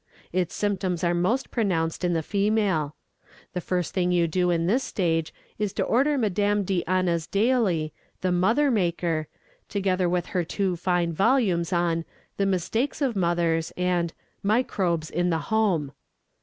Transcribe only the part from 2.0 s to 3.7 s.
in the female. The